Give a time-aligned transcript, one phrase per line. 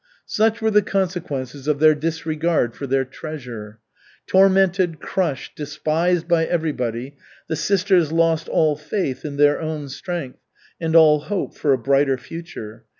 [0.25, 3.77] Such were the consequences of their disregard for their "treasure."
[4.25, 10.39] Tormented, crushed, despised by everybody, the sisters lost all faith in their own strength
[10.79, 12.85] and all hope for a brighter future.